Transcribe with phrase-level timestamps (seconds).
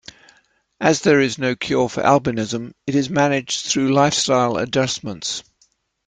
[0.79, 5.43] As there is no cure for albinism, it is managed through lifestyle adjustments.